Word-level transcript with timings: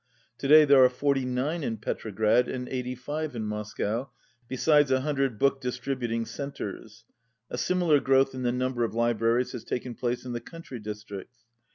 To 0.39 0.47
day 0.47 0.65
there 0.65 0.83
are 0.83 0.89
49 0.89 1.61
in 1.61 1.77
Petrograd 1.77 2.47
and 2.47 2.67
85 2.67 3.35
in 3.35 3.45
Moscow, 3.45 4.09
besides 4.47 4.89
a 4.89 5.01
hundred 5.01 5.37
book 5.37 5.61
distribut 5.61 6.11
ing 6.11 6.25
centres. 6.25 7.05
A 7.51 7.57
similar 7.59 7.99
growth 7.99 8.33
in 8.33 8.41
the 8.41 8.51
number 8.51 8.83
of 8.83 8.95
libraries 8.95 9.51
has 9.51 9.63
taken 9.63 9.93
place 9.93 10.25
in 10.25 10.33
the 10.33 10.41
country 10.41 10.79
districts. 10.79 11.43